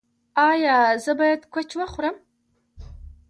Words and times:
ایا 0.47 0.77
زه 1.03 1.11
باید 1.19 1.41
کوچ 1.53 1.69
وخورم؟ 1.79 2.15